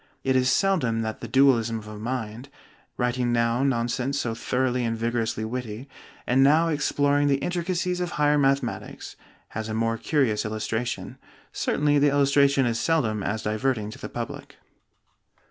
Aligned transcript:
It 0.23 0.35
is 0.35 0.49
seldom 0.51 1.03
that 1.03 1.19
the 1.19 1.27
dualism 1.27 1.77
of 1.77 1.87
a 1.87 1.95
mind 1.99 2.49
writing 2.97 3.31
now 3.31 3.61
nonsense 3.61 4.19
so 4.19 4.33
thoroughly 4.33 4.83
and 4.83 4.97
vigorously 4.97 5.45
witty, 5.45 5.87
and 6.25 6.41
now 6.43 6.69
exploring 6.69 7.27
the 7.27 7.37
intricacies 7.37 7.99
of 7.99 8.13
higher 8.13 8.39
mathematics 8.39 9.15
has 9.49 9.69
a 9.69 9.75
more 9.75 9.99
curious 9.99 10.43
illustration. 10.43 11.19
Certainly 11.53 11.99
the 11.99 12.09
illustration 12.09 12.65
is 12.65 12.79
seldom 12.79 13.21
as 13.21 13.43
diverting 13.43 13.91
to 13.91 13.99
the 13.99 14.09
public. 14.09 14.55